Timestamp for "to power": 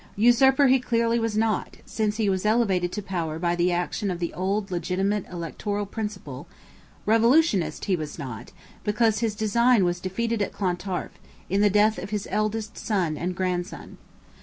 2.93-3.37